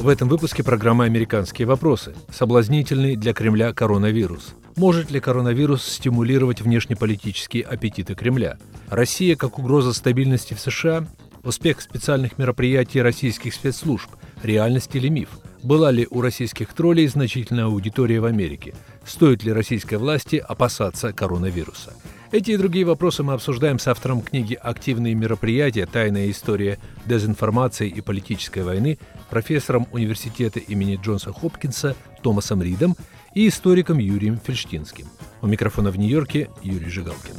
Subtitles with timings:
[0.00, 2.14] В этом выпуске программы «Американские вопросы».
[2.32, 4.54] Соблазнительный для Кремля коронавирус.
[4.76, 8.56] Может ли коронавирус стимулировать внешнеполитические аппетиты Кремля?
[8.88, 11.06] Россия как угроза стабильности в США?
[11.44, 14.08] Успех специальных мероприятий российских спецслужб?
[14.42, 15.28] Реальность или миф?
[15.62, 18.74] Была ли у российских троллей значительная аудитория в Америке?
[19.04, 21.92] Стоит ли российской власти опасаться коронавируса?
[22.32, 25.84] Эти и другие вопросы мы обсуждаем с автором книги «Активные мероприятия.
[25.84, 28.98] Тайная история дезинформации и политической войны»,
[29.30, 32.94] профессором университета имени Джонса Хопкинса Томасом Ридом
[33.34, 35.08] и историком Юрием Фельштинским.
[35.42, 37.34] У микрофона в Нью-Йорке Юрий Жигалкин.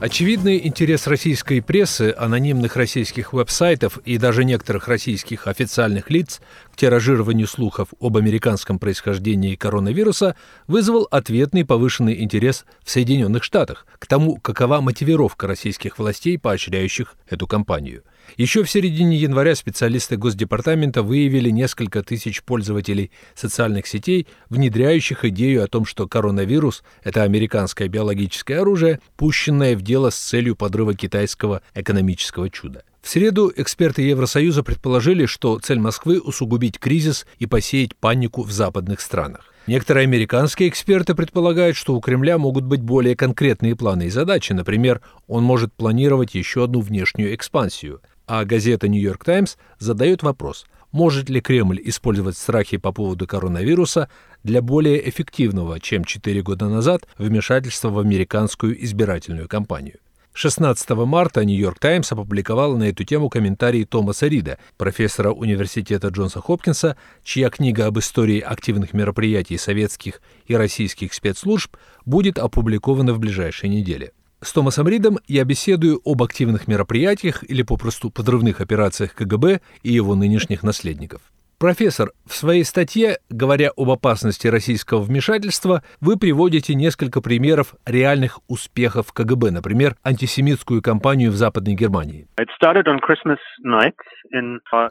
[0.00, 6.40] Очевидный интерес российской прессы, анонимных российских веб-сайтов и даже некоторых российских официальных лиц
[6.78, 14.36] тиражированию слухов об американском происхождении коронавируса вызвал ответный повышенный интерес в Соединенных Штатах к тому,
[14.36, 18.02] какова мотивировка российских властей, поощряющих эту кампанию–
[18.36, 25.68] еще в середине января специалисты Госдепартамента выявили несколько тысяч пользователей социальных сетей, внедряющих идею о
[25.68, 32.50] том, что коронавирус– это американское биологическое оружие, пущенное в дело с целью подрыва китайского экономического
[32.50, 32.84] чуда.
[33.02, 39.00] В среду эксперты Евросоюза предположили, что цель Москвы– усугубить кризис и посеять панику в западных
[39.00, 39.52] странах.
[39.66, 44.52] Некоторые американские эксперты предполагают, что у Кремля могут быть более конкретные планы и задачи.
[44.52, 51.30] Например, он может планировать еще одну внешнюю экспансию а газета «Нью-Йорк Таймс» задает вопрос, может
[51.30, 54.10] ли Кремль использовать страхи по поводу коронавируса
[54.44, 59.98] для более эффективного, чем 4 года назад, вмешательства в американскую избирательную кампанию.
[60.40, 66.96] 16 марта «Нью-Йорк Таймс» опубликовал на эту тему комментарий Томаса Рида, профессора университета Джонса Хопкинса,
[67.24, 71.76] чья книга об истории активных мероприятий советских и российских спецслужб
[72.06, 74.12] будет опубликована в ближайшие недели.
[74.40, 80.14] С Томасом Ридом я беседую об активных мероприятиях или попросту подрывных операциях КГБ и его
[80.14, 81.20] нынешних наследников.
[81.58, 89.12] Профессор, в своей статье, говоря об опасности российского вмешательства, вы приводите несколько примеров реальных успехов
[89.12, 92.28] КГБ, например, антисемитскую кампанию в Западной Германии.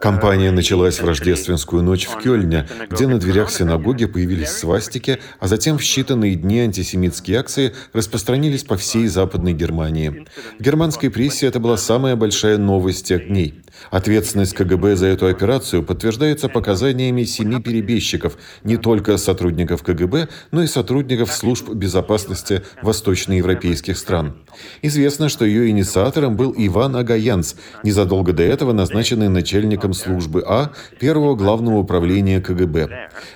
[0.02, 5.78] Кампания началась в рождественскую ночь в Кёльне, где на дверях синагоги появились свастики, а затем
[5.78, 10.26] в считанные дни антисемитские акции распространились по всей Западной Германии.
[10.60, 13.62] В германской прессе это была самая большая новость тех дней.
[13.92, 20.68] Ответственность КГБ за эту операцию подтверждается показаниями семи перебежчиков, не только сотрудников КГБ, но и
[20.68, 24.38] сотрудников служб безопасности восточноевропейских стран.
[24.82, 27.54] Известно, что ее инициатором был Иван Агаянц,
[27.84, 32.90] незадолго до этого назначенный начальником службы А первого главного управления КГБ.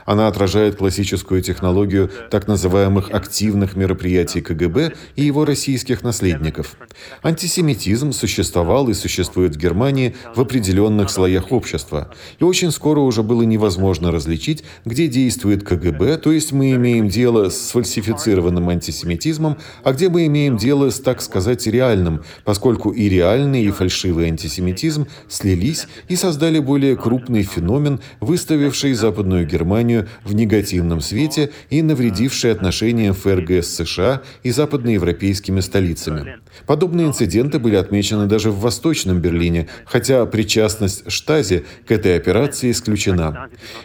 [0.06, 6.76] Она отражает классическую технологию так называемых активных мероприятий КГБ и его российских наследников.
[7.22, 12.12] Антисемитизм существовал и существует в Германии в определенных слоях общества.
[12.40, 17.50] И очень скоро уже было невозможно различить, где действует КГБ, то есть мы имеем дело
[17.50, 23.66] с сфальсифицированным антисемитизмом, а где мы имеем дело с, так сказать, реальным, поскольку и реальный,
[23.66, 31.52] и фальшивый антисемитизм слились и создали более крупный феномен, выставивший Западную Германию в негативном свете
[31.70, 36.38] и навредивший отношениям ФРГ с США и западноевропейскими столицами.
[36.66, 43.00] Подобные инциденты были отмечены даже в Восточном Берлине, хотя причастность Штази к этой операции исключена.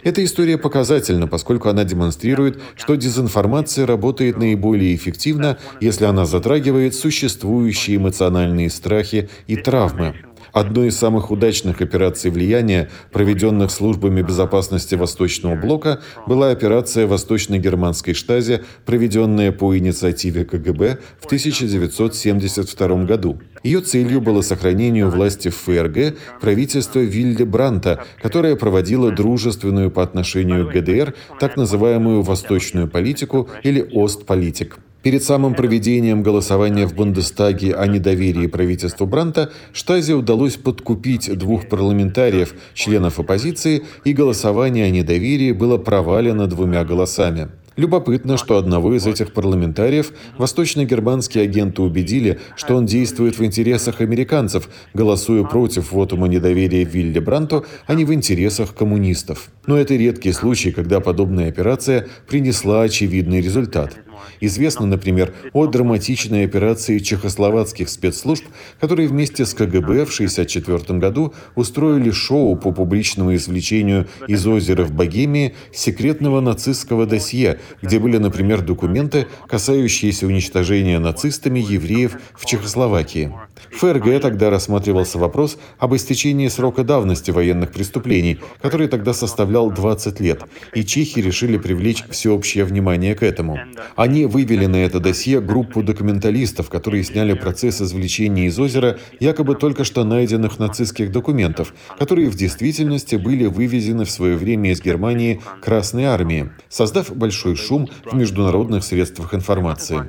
[0.03, 7.97] Эта история показательна, поскольку она демонстрирует, что дезинформация работает наиболее эффективно, если она затрагивает существующие
[7.97, 10.15] эмоциональные страхи и травмы.
[10.57, 18.63] Одной из самых удачных операций влияния, проведенных службами безопасности Восточного блока, была операция Восточно-германской штази,
[18.83, 23.39] проведенная по инициативе КГБ в 1972 году.
[23.61, 30.67] Ее целью было сохранение власти в ФРГ правительства Вильде Бранта, которое проводило дружественную по отношению
[30.67, 34.79] к ГДР так называемую «восточную политику» или «Остполитик».
[35.07, 42.53] Перед самым проведением голосования в Бундестаге о недоверии правительству Бранта Штазе удалось подкупить двух парламентариев,
[42.73, 47.47] членов оппозиции, и голосование о недоверии было провалено двумя голосами.
[47.77, 54.67] Любопытно, что одного из этих парламентариев восточно-германские агенты убедили, что он действует в интересах американцев,
[54.93, 59.51] голосуя против вотума недоверия Вилли Бранту, а не в интересах коммунистов.
[59.67, 63.95] Но это редкий случай, когда подобная операция принесла очевидный результат.
[64.41, 68.45] Известно, например, о драматичной операции чехословацких спецслужб,
[68.79, 74.91] которые вместе с КГБ в 1964 году устроили шоу по публичному извлечению из озера в
[74.91, 83.33] Богемии секретного нацистского досье, где были, например, документы, касающиеся уничтожения нацистами евреев в Чехословакии.
[83.71, 90.43] ФРГ тогда рассматривался вопрос об истечении срока давности военных преступлений, который тогда составлял 20 лет,
[90.73, 93.59] и чехи решили привлечь всеобщее внимание к этому.
[94.07, 99.83] Они вывели на это досье группу документалистов, которые сняли процесс извлечения из озера якобы только
[99.83, 106.05] что найденных нацистских документов, которые в действительности были вывезены в свое время из Германии Красной
[106.05, 110.03] Армии, создав большой шум в международных средствах информации.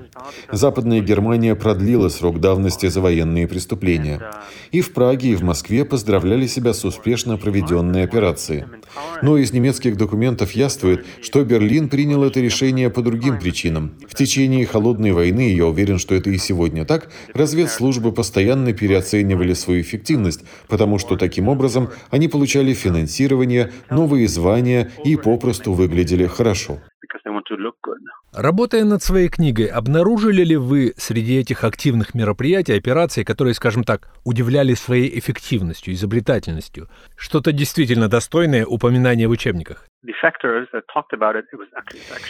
[0.53, 4.23] Западная Германия продлила срок давности за военные преступления.
[4.71, 8.67] И в Праге, и в Москве поздравляли себя с успешно проведенной операцией.
[9.23, 13.95] Но из немецких документов яствует, что Берлин принял это решение по другим причинам.
[14.09, 19.81] В течение холодной войны, я уверен, что это и сегодня так, разведслужбы постоянно переоценивали свою
[19.81, 26.79] эффективность, потому что таким образом они получали финансирование, новые звания и попросту выглядели хорошо.
[28.33, 34.11] Работая над своей книгой, обнаружили ли вы среди этих активных мероприятий, операций, которые, скажем так,
[34.23, 39.89] удивляли своей эффективностью, изобретательностью, что-то действительно достойное упоминания в учебниках?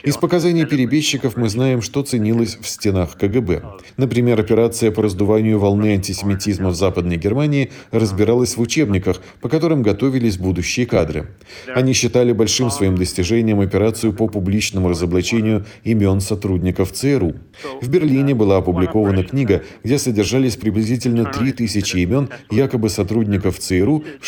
[0.03, 3.63] Из показаний перебежчиков мы знаем, что ценилось в стенах КГБ.
[3.99, 10.39] Например, операция по раздуванию волны антисемитизма в Западной Германии разбиралась в учебниках, по которым готовились
[10.39, 11.27] будущие кадры.
[11.75, 17.35] Они считали большим своим достижением операцию по публичному разоблачению имен сотрудников ЦРУ.
[17.83, 24.25] В Берлине была опубликована книга, где содержались приблизительно 3000 имен якобы сотрудников ЦРУ в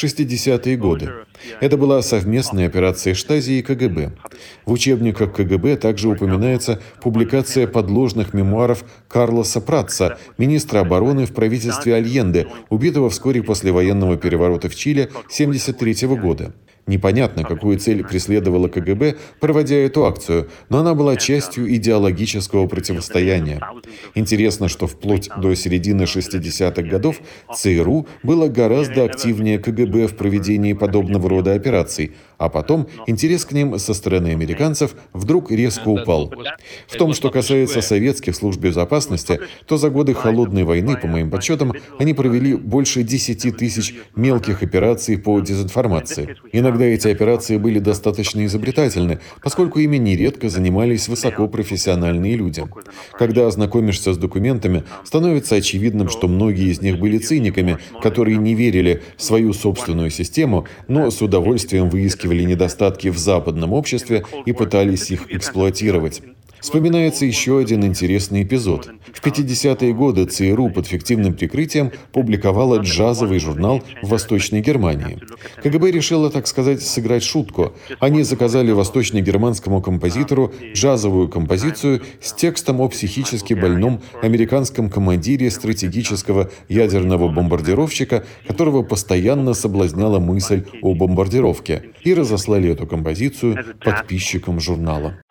[0.51, 1.11] 60-е годы.
[1.61, 4.13] Это была совместная операция Штази и КГБ.
[4.67, 12.49] В учебниках КГБ также упоминается публикация подложных мемуаров Карлоса Пратца, министра обороны в правительстве Альенде,
[12.69, 16.53] убитого вскоре после военного переворота в Чили 1973 года.
[16.91, 23.61] Непонятно, какую цель преследовала КГБ, проводя эту акцию, но она была частью идеологического противостояния.
[24.17, 27.21] Интересно, что вплоть до середины 60-х годов
[27.55, 32.11] ЦРУ было гораздо активнее КГБ в проведении подобного рода операций,
[32.41, 36.33] а потом интерес к ним со стороны американцев вдруг резко упал.
[36.89, 41.75] В том, что касается советских служб безопасности, то за годы Холодной войны, по моим подсчетам,
[41.99, 46.37] они провели больше 10 тысяч мелких операций по дезинформации.
[46.51, 52.65] Иногда эти операции были достаточно изобретательны, поскольку ими нередко занимались высокопрофессиональные люди.
[53.19, 59.03] Когда ознакомишься с документами, становится очевидным, что многие из них были циниками, которые не верили
[59.19, 65.11] в свою собственную систему, но с удовольствием выискивали выискивали недостатки в западном обществе и пытались
[65.11, 66.23] их эксплуатировать.
[66.61, 68.91] Вспоминается еще один интересный эпизод.
[69.13, 75.19] В 50-е годы ЦРУ под фиктивным прикрытием публиковала джазовый журнал в Восточной Германии.
[75.63, 77.75] КГБ решила, так сказать, сыграть шутку.
[77.99, 87.29] Они заказали восточно-германскому композитору джазовую композицию с текстом о психически больном американском командире стратегического ядерного
[87.29, 95.23] бомбардировщика, которого постоянно соблазняла мысль о бомбардировке, и разослали эту композицию подписчикам журнала.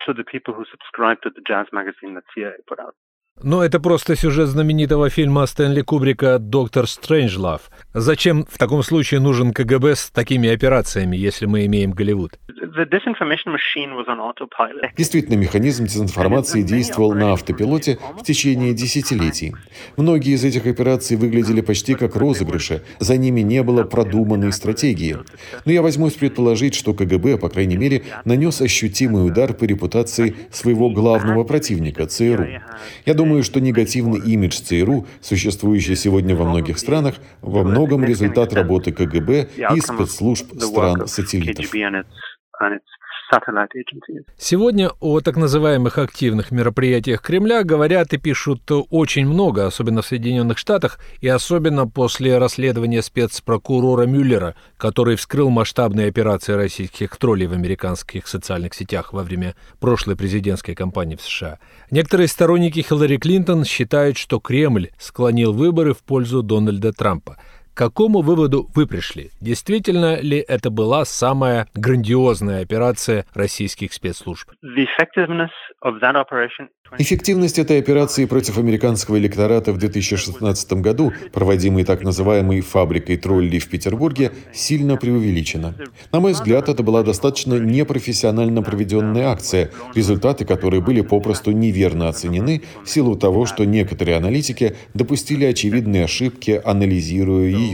[1.22, 2.94] to the jazz magazine that CIA put out.
[3.42, 7.70] Но это просто сюжет знаменитого фильма Стэнли Кубрика «Доктор Стрэнджлав».
[7.94, 12.38] Зачем в таком случае нужен КГБ с такими операциями, если мы имеем Голливуд?
[14.96, 19.54] Действительно, механизм дезинформации действовал на автопилоте в течение десятилетий.
[19.96, 25.16] Многие из этих операций выглядели почти как розыгрыши, за ними не было продуманной стратегии.
[25.64, 30.90] Но я возьмусь предположить, что КГБ, по крайней мере, нанес ощутимый удар по репутации своего
[30.90, 32.46] главного противника– ЦРУ.
[33.06, 38.92] Я думаю, что негативный имидж ЦРУ, существующий сегодня во многих странах, во многом результат работы
[38.92, 41.66] КГБ и спецслужб стран-сателлитов.
[44.36, 50.58] Сегодня о так называемых активных мероприятиях Кремля говорят и пишут очень много, особенно в Соединенных
[50.58, 58.26] Штатах, и особенно после расследования спецпрокурора Мюллера, который вскрыл масштабные операции российских троллей в американских
[58.26, 61.60] социальных сетях во время прошлой президентской кампании в США.
[61.92, 67.36] Некоторые сторонники Хиллари Клинтон считают, что Кремль склонил выборы в пользу Дональда Трампа–
[67.80, 69.30] какому выводу вы пришли?
[69.40, 74.50] Действительно ли это была самая грандиозная операция российских спецслужб?
[76.98, 83.70] Эффективность этой операции против американского электората в 2016 году, проводимой так называемой «фабрикой троллей» в
[83.70, 85.74] Петербурге, сильно преувеличена.
[86.12, 92.62] На мой взгляд, это была достаточно непрофессионально проведенная акция, результаты которой были попросту неверно оценены
[92.84, 97.69] в силу того, что некоторые аналитики допустили очевидные ошибки, анализируя ее.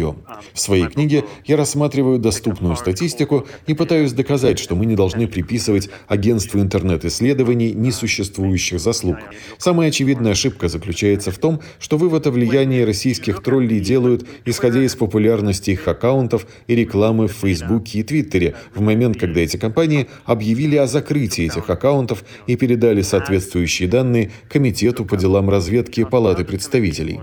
[0.52, 5.88] В своей книге я рассматриваю доступную статистику и пытаюсь доказать, что мы не должны приписывать
[6.08, 9.16] агентству интернет-исследований несуществующих заслуг.
[9.58, 14.94] Самая очевидная ошибка заключается в том, что вывод о влиянии российских троллей делают, исходя из
[14.96, 20.76] популярности их аккаунтов и рекламы в Фейсбуке и Твиттере, в момент, когда эти компании объявили
[20.76, 27.20] о закрытии этих аккаунтов и передали соответствующие данные Комитету по делам разведки Палаты представителей.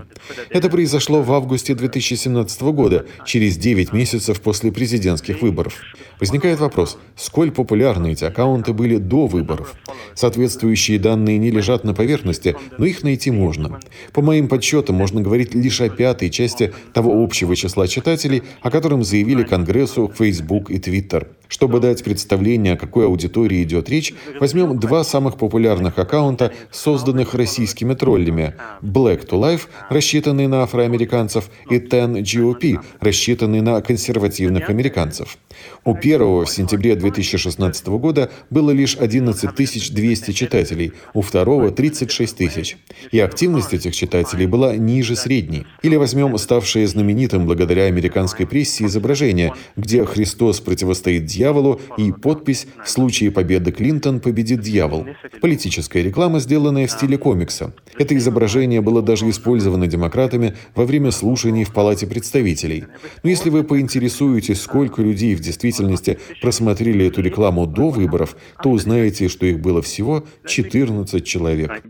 [0.50, 5.74] Это произошло в августе 2017 года, через 9 месяцев после президентских выборов.
[6.20, 9.74] Возникает вопрос, сколь популярны эти аккаунты были до выборов?
[10.14, 13.80] Соответствующие данные не лежат на поверхности, но их найти можно.
[14.12, 19.04] По моим подсчетам, можно говорить лишь о пятой части того общего числа читателей, о котором
[19.04, 21.26] заявили Конгрессу Facebook и Twitter.
[21.48, 27.94] Чтобы дать представление, о какой аудитории идет речь, возьмем два самых популярных аккаунта, созданных российскими
[27.94, 28.54] троллями.
[28.82, 35.38] Black to Life, рассчитанный на афроамериканцев, и Ten GOP, рассчитанный на консервативных американцев.
[35.84, 42.76] У первого в сентябре 2016 года было лишь 11 200 читателей, у второго 36 тысяч.
[43.12, 45.66] И активность этих читателей была ниже средней.
[45.82, 52.88] Или возьмем ставшее знаменитым благодаря американской прессе изображение, где Христос противостоит дьяволу и подпись «В
[52.88, 55.06] случае победы Клинтон победит дьявол».
[55.40, 57.74] Политическая реклама, сделанная в стиле комикса.
[57.98, 62.84] Это изображение было даже использовано демократами во время слушаний в Палате представителей.
[63.22, 69.28] Но если вы поинтересуетесь, сколько людей в действительности просмотрели эту рекламу до выборов, то узнаете,
[69.28, 71.82] что их было всего 14 человек.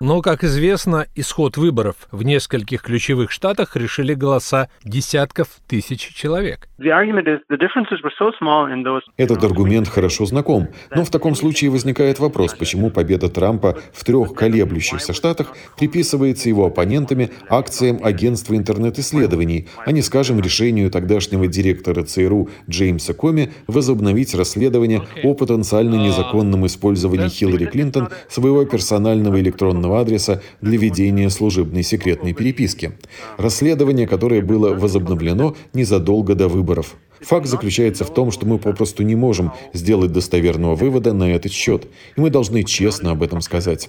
[0.00, 6.68] Но, как известно, исход выборов в нескольких ключевых штатах решили голоса десятков тысяч человек.
[9.16, 14.34] Этот аргумент хорошо знаком, но в таком случае возникает вопрос, почему победа Трампа в трех
[14.34, 22.48] колеблющихся штатах приписывается его оппонентами акциям агентства интернет-исследований, а не, скажем, решению тогдашнего директора ЦРУ
[22.68, 30.78] Джеймса Коми возобновить расследование о потенциально незаконном использовании Хиллари Клинтон своего персонального электронного адреса для
[30.78, 32.92] ведения служебной секретной переписки.
[33.38, 36.96] Расследование, которое было возобновлено незадолго до выборов.
[37.22, 41.86] Факт заключается в том, что мы попросту не можем сделать достоверного вывода на этот счет,
[42.16, 43.88] и мы должны честно об этом сказать.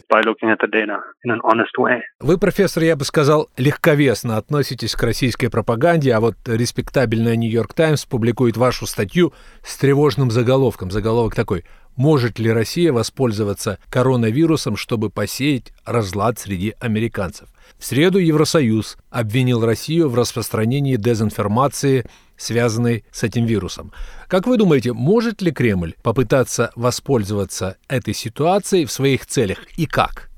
[2.19, 8.05] Вы, профессор, я бы сказал, легковесно относитесь к российской пропаганде, а вот респектабельная «Нью-Йорк Таймс»
[8.05, 9.33] публикует вашу статью
[9.63, 10.91] с тревожным заголовком.
[10.91, 11.63] Заголовок такой
[12.01, 17.48] может ли Россия воспользоваться коронавирусом, чтобы посеять разлад среди американцев?
[17.77, 23.93] В среду Евросоюз обвинил Россию в распространении дезинформации, связанной с этим вирусом.
[24.27, 30.30] Как вы думаете, может ли Кремль попытаться воспользоваться этой ситуацией в своих целях и как?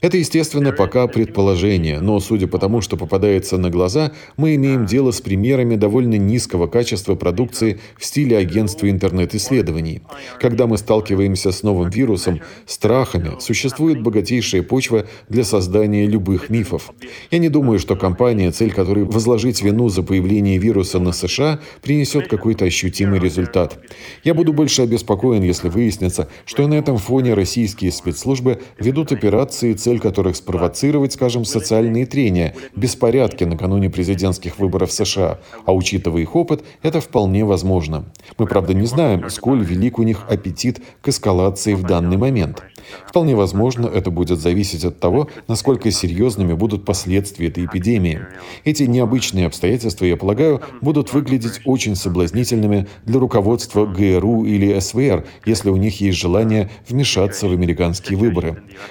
[0.00, 5.10] Это, естественно, пока предположение, но судя по тому, что попадается на глаза, мы имеем дело
[5.10, 10.02] с примерами довольно низкого качества продукции в стиле агентства интернет-исследований.
[10.40, 16.90] Когда мы сталкиваемся с новым вирусом, страхами, существует богатейшая почва для создания любых мифов.
[17.30, 22.28] Я не думаю, что компания, цель которой возложить вину за появление вируса на США, принесет
[22.28, 23.78] какой-то ощутимый результат.
[24.24, 30.00] Я буду больше обеспокоен, если выяснится, что на этом фоне российские спецслужбы ведут операции, цель
[30.00, 35.38] которых спровоцировать, скажем, социальные трения, беспорядки накануне президентских выборов США.
[35.64, 38.04] А учитывая их опыт, это вполне возможно.
[38.38, 42.62] Мы, правда, не знаем, сколь велик у них аппетит к эскалации в данный момент.
[43.06, 48.20] Вполне возможно, это будет зависеть от того, насколько серьезными будут последствия этой эпидемии.
[48.64, 55.70] Эти необычные обстоятельства, я полагаю, будут выглядеть очень соблазнительными для руководства ГРУ или СВР, если
[55.70, 58.37] у них есть желание вмешаться в американские выборы.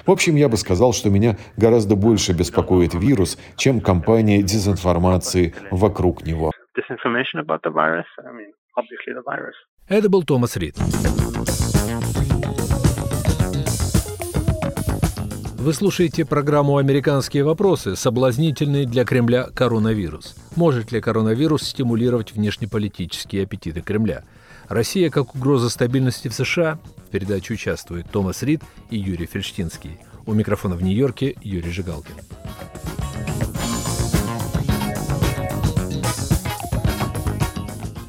[0.06, 6.26] В общем, я бы сказал, что меня гораздо больше беспокоит вирус, чем кампания дезинформации вокруг
[6.26, 6.52] него.
[9.90, 10.76] Это был Томас Рид.
[15.68, 20.36] Вы слушаете программу «Американские вопросы», соблазнительный для Кремля коронавирус.
[20.56, 24.24] Может ли коронавирус стимулировать внешнеполитические аппетиты Кремля?
[24.70, 26.80] Россия как угроза стабильности в США?
[27.08, 29.98] В передаче участвуют Томас Рид и Юрий Фельштинский.
[30.26, 32.16] У микрофона в Нью-Йорке Юрий Жигалкин.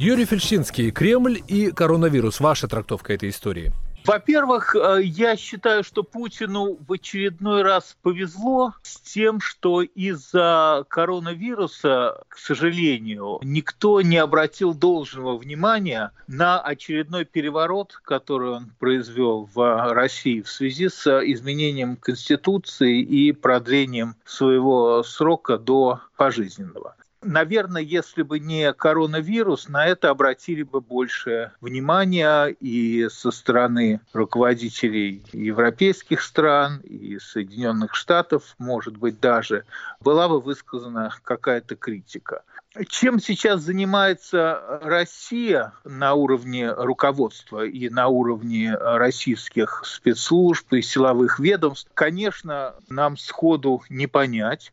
[0.01, 2.41] Юрий Фельштинский, Кремль и коронавирус.
[2.41, 3.73] Ваша трактовка этой истории–
[4.09, 12.23] во-первых, э, я считаю, что Путину в очередной раз повезло с тем, что из-за коронавируса,
[12.29, 20.41] к сожалению, никто не обратил должного внимания на очередной переворот, который он произвел в России
[20.41, 26.97] в связи с изменением Конституции и продлением своего срока до пожизненного.
[27.31, 35.23] Наверное, если бы не коронавирус, на это обратили бы больше внимания и со стороны руководителей
[35.35, 39.65] европейских стран и Соединенных Штатов, может быть, даже
[40.01, 42.45] была бы высказана какая-то критика.
[42.89, 51.91] Чем сейчас занимается Россия на уровне руководства и на уровне российских спецслужб и силовых ведомств,
[51.95, 54.73] конечно, нам сходу не понять.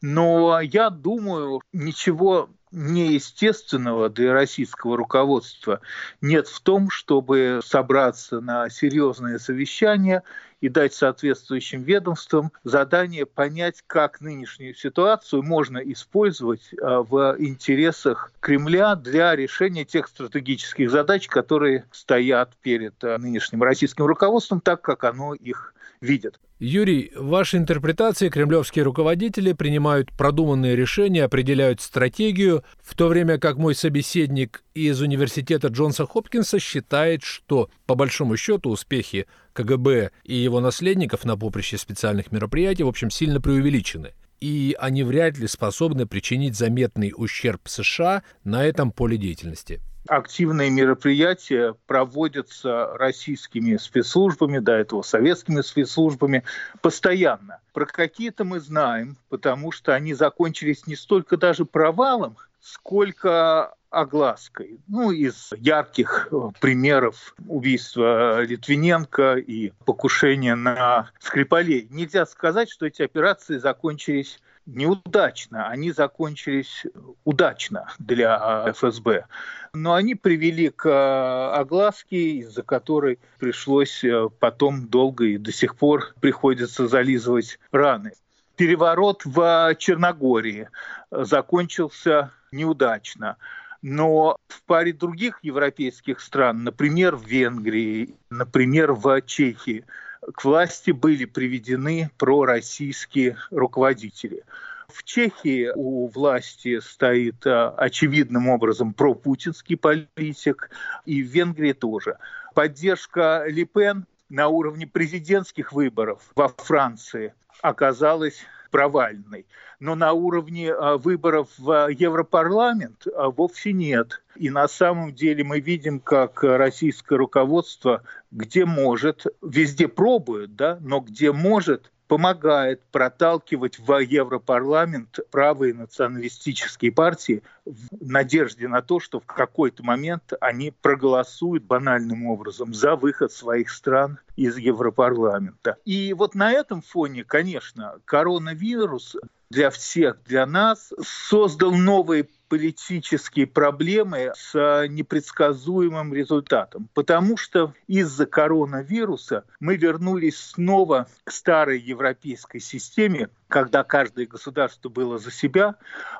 [0.00, 5.80] Но я думаю, ничего неестественного для российского руководства
[6.22, 10.22] нет в том, чтобы собраться на серьезное совещание
[10.60, 18.94] и дать соответствующим ведомствам задание понять, как нынешнюю ситуацию можно использовать а, в интересах Кремля
[18.94, 25.34] для решения тех стратегических задач, которые стоят перед а, нынешним российским руководством, так как оно
[25.34, 26.38] их видят.
[26.58, 33.56] Юрий, в вашей интерпретации кремлевские руководители принимают продуманные решения, определяют стратегию, в то время как
[33.56, 40.60] мой собеседник из университета Джонса Хопкинса считает, что, по большому счету, успехи КГБ и его
[40.60, 46.54] наследников на поприще специальных мероприятий, в общем, сильно преувеличены и они вряд ли способны причинить
[46.54, 55.62] заметный ущерб США на этом поле деятельности активные мероприятия проводятся российскими спецслужбами, до этого советскими
[55.62, 56.44] спецслужбами
[56.82, 57.60] постоянно.
[57.72, 64.80] Про какие-то мы знаем, потому что они закончились не столько даже провалом, сколько оглаской.
[64.88, 71.86] Ну, из ярких э, примеров убийства Литвиненко и покушения на Скрипалей.
[71.90, 76.86] Нельзя сказать, что эти операции закончились неудачно, они закончились
[77.24, 79.26] удачно для ФСБ.
[79.74, 85.76] Но они привели к э, огласке, из-за которой пришлось э, потом долго и до сих
[85.76, 88.12] пор приходится зализывать раны.
[88.56, 90.68] Переворот в Черногории
[91.10, 93.36] закончился неудачно.
[93.82, 99.84] Но в паре других европейских стран, например, в Венгрии, например, в Чехии,
[100.32, 104.42] к власти были приведены пророссийские руководители.
[104.88, 110.70] В Чехии у власти стоит а, очевидным образом пропутинский политик,
[111.04, 112.18] и в Венгрии тоже.
[112.54, 119.46] Поддержка Ли Пен на уровне президентских выборов во Франции оказалась провальной.
[119.78, 124.20] Но на уровне а, выборов в Европарламент а, вовсе нет.
[124.34, 130.98] И на самом деле мы видим, как российское руководство, где может, везде пробует, да, но
[130.98, 139.26] где может, помогает проталкивать в Европарламент правые националистические партии в надежде на то, что в
[139.26, 145.76] какой-то момент они проголосуют банальным образом за выход своих стран из Европарламента.
[145.84, 149.16] И вот на этом фоне, конечно, коронавирус
[149.54, 159.44] для всех, для нас создал новые политические проблемы с непредсказуемым результатом, потому что из-за коронавируса
[159.60, 165.76] мы вернулись снова к старой европейской системе, когда каждое государство было за себя,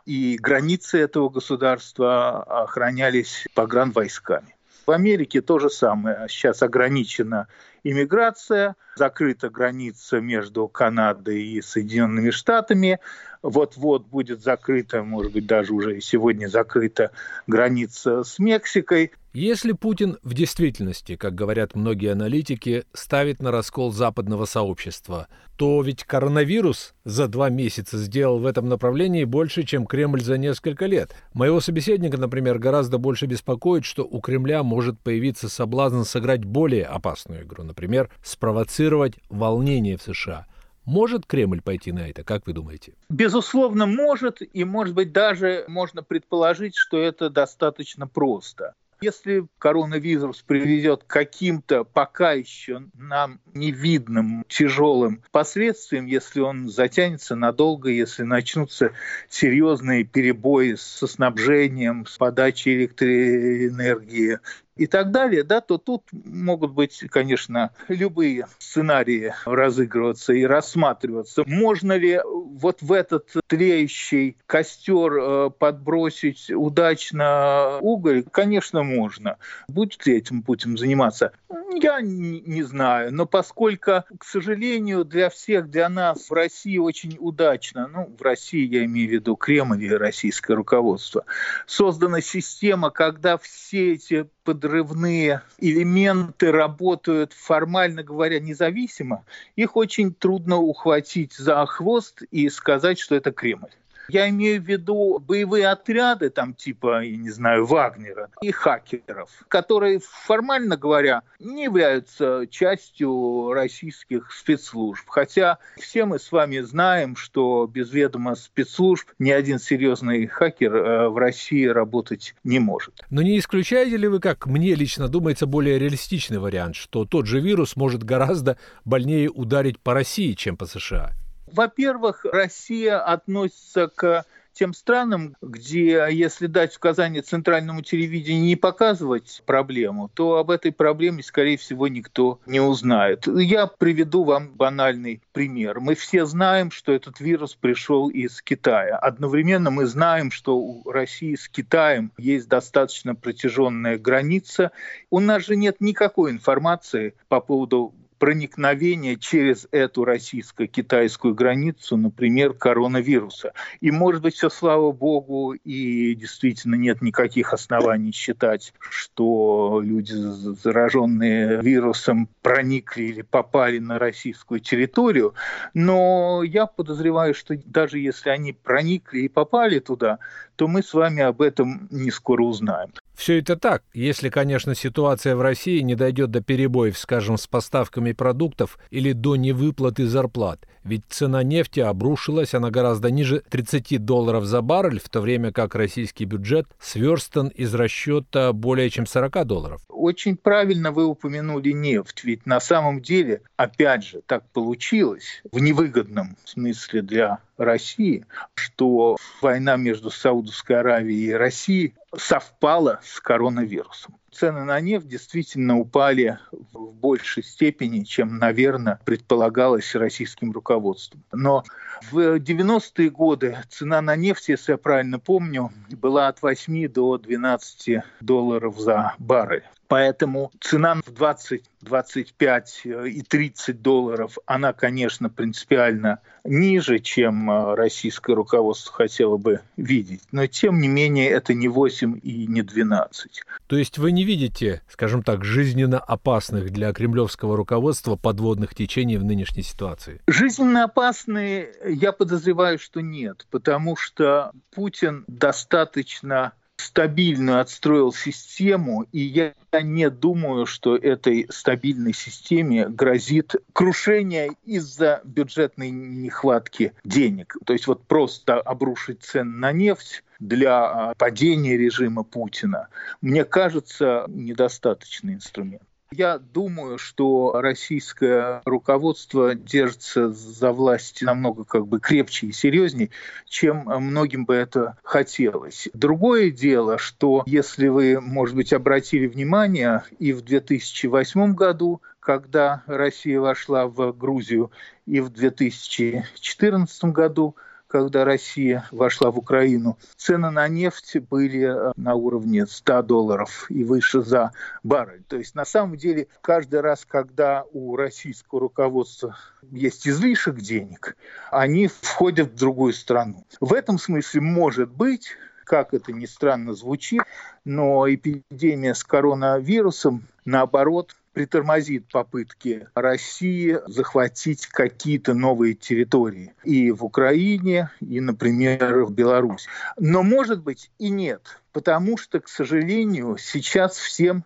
[0.06, 4.54] и границы этого государства охранялись погранвойсками.
[4.86, 6.26] В Америке то же самое.
[6.28, 7.48] Сейчас ограничена
[7.84, 12.98] иммиграция, закрыта граница между Канадой и Соединенными Штатами,
[13.42, 17.10] вот-вот будет закрыта, может быть, даже уже и сегодня закрыта
[17.46, 19.12] граница с Мексикой.
[19.34, 26.04] Если Путин в действительности, как говорят многие аналитики, ставит на раскол западного сообщества, то ведь
[26.04, 31.14] коронавирус за два месяца сделал в этом направлении больше, чем Кремль за несколько лет.
[31.32, 37.42] Моего собеседника, например, гораздо больше беспокоит, что у Кремля может появиться соблазн сыграть более опасную
[37.42, 40.46] игру, например, спровоцировать волнение в США–
[40.84, 42.92] может Кремль пойти на это, как вы думаете?
[43.08, 48.74] Безусловно, может, и, может быть, даже можно предположить, что это достаточно просто.
[49.00, 57.90] Если коронавирус приведет к каким-то пока еще нам невидным тяжелым последствиям, если он затянется надолго,
[57.90, 58.92] если начнутся
[59.28, 64.38] серьезные перебои со снабжением, с подачей электроэнергии,
[64.76, 71.44] и так далее, да, то тут могут быть, конечно, любые сценарии разыгрываться и рассматриваться.
[71.46, 78.24] Можно ли вот в этот тлеющий костер э, подбросить удачно уголь?
[78.30, 79.37] Конечно, можно.
[79.68, 81.32] Будет ли этим путем заниматься?
[81.80, 87.88] Я не знаю, но поскольку, к сожалению, для всех, для нас в России очень удачно,
[87.88, 91.24] ну, в России я имею в виду Кремль и российское руководство,
[91.66, 99.24] создана система, когда все эти подрывные элементы работают, формально говоря, независимо,
[99.56, 103.70] их очень трудно ухватить за хвост и сказать, что это Кремль.
[104.08, 110.00] Я имею в виду боевые отряды, там типа, я не знаю, Вагнера и хакеров, которые,
[110.00, 115.04] формально говоря, не являются частью российских спецслужб.
[115.08, 121.08] Хотя все мы с вами знаем, что без ведома спецслужб ни один серьезный хакер э,
[121.08, 123.02] в России работать не может.
[123.10, 127.40] Но не исключаете ли вы, как мне лично думается, более реалистичный вариант, что тот же
[127.40, 131.12] вирус может гораздо больнее ударить по России, чем по США?
[131.46, 140.11] Во-первых, Россия относится к тем странам, где, если дать указание центральному телевидению не показывать проблему,
[140.14, 143.26] то об этой проблеме, скорее всего, никто не узнает.
[143.26, 145.80] Я приведу вам банальный пример.
[145.80, 148.96] Мы все знаем, что этот вирус пришел из Китая.
[148.96, 154.70] Одновременно мы знаем, что у России с Китаем есть достаточно протяженная граница.
[155.11, 163.53] У нас же нет никакой информации по поводу проникновения через эту российско-китайскую границу, например, коронавируса.
[163.81, 171.61] И, может быть, все слава богу, и действительно нет никаких оснований считать, что люди, зараженные
[171.61, 175.35] вирусом, проникли или попали на российскую территорию.
[175.74, 180.18] Но я подозреваю, что даже если они проникли и попали туда,
[180.56, 182.90] то мы с вами об этом не скоро узнаем.
[183.14, 188.12] Все это так, если, конечно, ситуация в России не дойдет до перебоев, скажем, с поставками
[188.12, 190.66] продуктов или до невыплаты зарплат.
[190.82, 195.74] Ведь цена нефти обрушилась, она гораздо ниже 30 долларов за баррель, в то время как
[195.74, 199.80] российский бюджет сверстан из расчета более чем 40 долларов.
[199.88, 206.36] Очень правильно вы упомянули нефть, ведь на самом деле, опять же, так получилось в невыгодном
[206.44, 210.43] смысле для России, что война между Саудовской
[210.80, 214.16] Аравией и Россией совпала с коронавирусом.
[214.33, 216.38] Цены на нефть действительно упали
[216.72, 221.22] в большей степени, чем, наверное, предполагалось российским руководством.
[221.31, 221.62] Но
[222.11, 228.03] в 90-е годы цена на нефть, если я правильно помню, была от 8 до 12
[228.20, 229.64] долларов за баррель.
[229.87, 237.74] Поэтому цена в 20, 25 э, и 30 долларов, она, конечно, принципиально ниже, чем э,
[237.74, 240.22] российское руководство хотело бы видеть.
[240.33, 243.42] Но, тем не менее, это не 8 и не 12.
[243.66, 249.24] То есть вы не видите, скажем так, жизненно опасных для кремлевского руководства подводных течений в
[249.24, 250.20] нынешней ситуации?
[250.26, 259.54] Жизненно опасные, я подозреваю, что нет, потому что Путин достаточно стабильно отстроил систему, и я
[259.82, 267.56] не думаю, что этой стабильной системе грозит крушение из-за бюджетной нехватки денег.
[267.64, 272.88] То есть вот просто обрушить цены на нефть для а, падения режима Путина,
[273.20, 275.82] мне кажется, недостаточный инструмент.
[276.16, 283.11] Я думаю, что российское руководство держится за власть намного как бы крепче и серьезнее,
[283.46, 285.88] чем многим бы это хотелось.
[285.92, 293.38] Другое дело, что если вы, может быть, обратили внимание, и в 2008 году когда Россия
[293.38, 294.70] вошла в Грузию,
[295.05, 297.55] и в 2014 году,
[297.94, 303.85] когда Россия вошла в Украину, цены на нефть были э, на уровне 100 долларов и
[303.85, 304.50] выше за
[304.83, 305.22] баррель.
[305.28, 309.37] То есть на самом деле каждый раз, когда у российского руководства
[309.70, 311.16] есть излишек денег,
[311.52, 313.46] они входят в другую страну.
[313.61, 315.28] В этом смысле может быть
[315.62, 317.22] как это ни странно звучит,
[317.64, 327.90] но эпидемия с коронавирусом, наоборот, притормозит попытки России захватить какие-то новые территории и в Украине,
[328.00, 329.68] и, например, в Беларуси.
[329.98, 334.44] Но, может быть, и нет, потому что, к сожалению, сейчас всем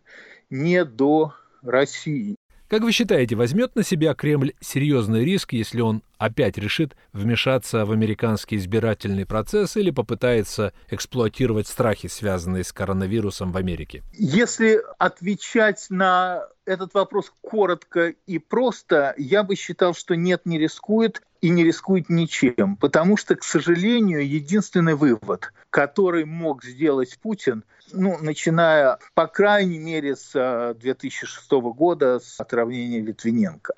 [0.51, 2.37] не до России.
[2.69, 7.93] Как вы считаете, возьмет на себя Кремль серьезный риск, если он опять решит вмешаться в
[7.93, 14.03] американский избирательный процесс или попытается эксплуатировать страхи, связанные с коронавирусом в Америке?
[14.13, 21.23] Если отвечать на этот вопрос коротко и просто, я бы считал, что нет, не рискует.
[21.41, 28.19] и не рискует ничем, потому что, к сожалению, единственный вывод, который мог сделать Путин, ну,
[28.21, 33.75] начиная, по крайней мере, с 2006 э, года, с отравления Литвиненко.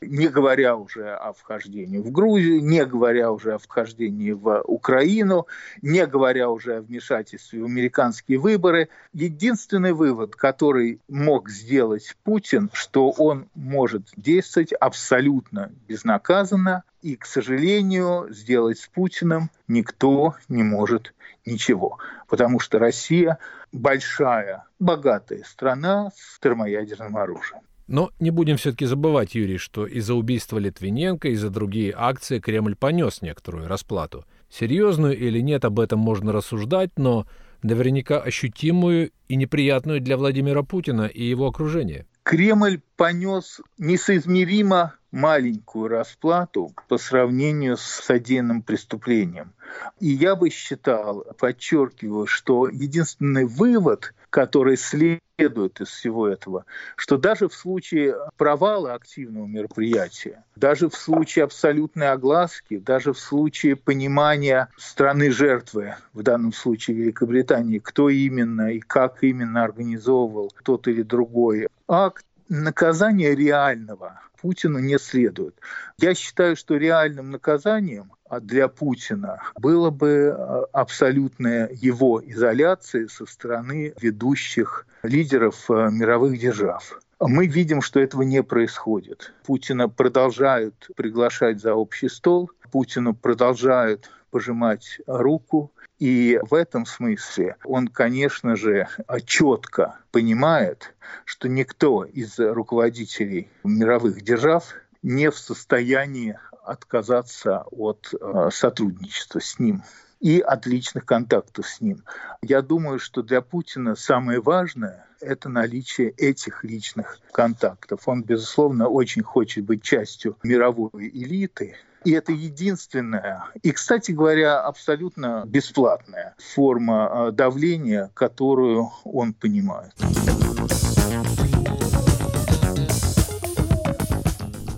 [0.00, 5.46] Не говоря уже о вхождении в Грузию, не говоря уже о вхождении в Украину,
[5.80, 8.88] не говоря уже о вмешательстве в американские выборы.
[9.12, 18.28] Единственный вывод, который мог сделать Путин, что он может действовать абсолютно безнаказанно, и, к сожалению,
[18.30, 21.12] сделать с Путиным никто не может
[21.46, 23.38] ничего, потому что Россия
[23.72, 27.62] большая, богатая страна с термоядерным оружием.
[27.88, 32.76] Но не будем все-таки забывать, Юрий, что из-за убийства Литвиненко и за другие акции Кремль
[32.76, 34.24] понес некоторую расплату.
[34.48, 37.26] Серьезную или нет, об этом можно рассуждать, но
[37.62, 42.06] наверняка ощутимую и неприятную для Владимира Путина и его окружения.
[42.22, 49.52] Кремль понес несоизмеримо маленькую расплату по сравнению с содеянным преступлением.
[50.00, 56.64] И я бы считал, подчеркиваю, что единственный вывод, который следует из всего этого,
[56.96, 63.76] что даже в случае провала активного мероприятия, даже в случае абсолютной огласки, даже в случае
[63.76, 71.02] понимания страны жертвы, в данном случае Великобритании, кто именно и как именно организовывал тот или
[71.02, 75.54] другой акт, наказания реального Путину не следует.
[75.98, 83.94] Я считаю, что реальным наказанием для Путина было бы а, абсолютная его изоляция со стороны
[84.00, 87.00] ведущих лидеров а, мировых держав.
[87.20, 89.32] Мы видим, что этого не происходит.
[89.46, 95.70] Путина продолжают приглашать за общий стол, Путину продолжают пожимать руку,
[96.02, 98.88] и в этом смысле он, конечно же,
[99.24, 109.40] четко понимает, что никто из руководителей мировых держав не в состоянии отказаться от э, сотрудничества
[109.40, 109.84] с ним
[110.18, 112.02] и от личных контактов с ним.
[112.42, 118.00] Я думаю, что для Путина самое важное– это наличие этих личных контактов.
[118.06, 125.44] Он, безусловно, очень хочет быть частью мировой элиты, и это единственная, и, кстати говоря, абсолютно
[125.46, 129.92] бесплатная форма э, давления, которую он понимает.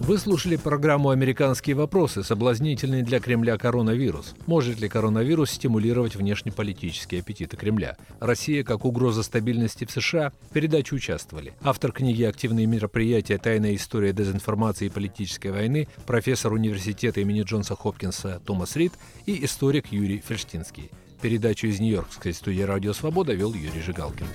[0.06, 4.34] Вы слушали программу «Американские вопросы», соблазнительный для Кремля коронавирус.
[4.44, 7.96] Может ли коронавирус стимулировать внешнеполитические аппетиты Кремля?
[8.20, 10.34] Россия как угроза стабильности в США?
[10.50, 11.54] В передаче участвовали.
[11.62, 13.38] Автор книги «Активные мероприятия.
[13.38, 18.92] Тайная история дезинформации и политической войны», профессор университета имени Джонса Хопкинса Томас Рид
[19.24, 20.90] и историк Юрий Фельштинский.
[21.22, 24.26] Передачу из Нью-Йоркской студии «Радио Свобода» вел Юрий Жигалкин.